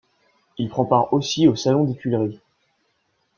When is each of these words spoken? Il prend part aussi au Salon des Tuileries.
Il 0.57 0.67
prend 0.67 0.85
part 0.85 1.13
aussi 1.13 1.47
au 1.47 1.55
Salon 1.55 1.83
des 1.83 1.93
Tuileries. 1.95 2.39